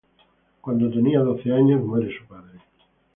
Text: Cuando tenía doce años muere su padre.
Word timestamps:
Cuando 0.61 0.89
tenía 0.89 1.19
doce 1.19 1.53
años 1.53 1.79
muere 1.85 2.09
su 2.17 2.25
padre. 2.25 2.59